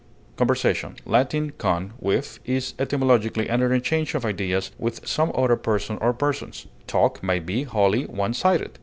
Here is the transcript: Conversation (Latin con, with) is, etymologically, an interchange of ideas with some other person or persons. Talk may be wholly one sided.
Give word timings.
Conversation 0.35 0.95
(Latin 1.05 1.51
con, 1.59 1.93
with) 1.99 2.39
is, 2.43 2.73
etymologically, 2.79 3.47
an 3.47 3.61
interchange 3.61 4.15
of 4.15 4.25
ideas 4.25 4.71
with 4.79 5.05
some 5.07 5.31
other 5.35 5.55
person 5.55 5.99
or 6.01 6.11
persons. 6.11 6.65
Talk 6.87 7.21
may 7.21 7.37
be 7.39 7.65
wholly 7.65 8.05
one 8.07 8.33
sided. 8.33 8.79